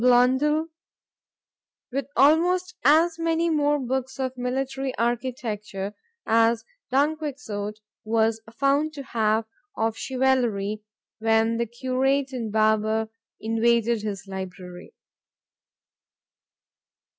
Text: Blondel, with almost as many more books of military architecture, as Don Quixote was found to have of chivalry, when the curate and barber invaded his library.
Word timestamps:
Blondel, 0.03 0.67
with 1.91 2.07
almost 2.17 2.73
as 2.83 3.19
many 3.19 3.51
more 3.51 3.77
books 3.77 4.19
of 4.19 4.35
military 4.35 4.97
architecture, 4.97 5.93
as 6.25 6.65
Don 6.89 7.15
Quixote 7.19 7.79
was 8.03 8.41
found 8.51 8.93
to 8.93 9.03
have 9.03 9.45
of 9.77 9.95
chivalry, 9.95 10.81
when 11.19 11.57
the 11.57 11.67
curate 11.67 12.31
and 12.33 12.51
barber 12.51 13.09
invaded 13.39 14.01
his 14.01 14.25
library. 14.27 14.95